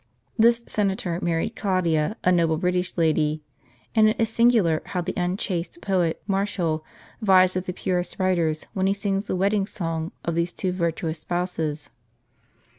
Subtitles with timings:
[0.35, 3.43] This senator married Claudia, a noble British lady;
[3.93, 6.83] and it is singular how the unchaste poet Martial
[7.21, 11.19] vies with the purest writers when he sings the wedding song of these two virtuous
[11.19, 11.91] spouses.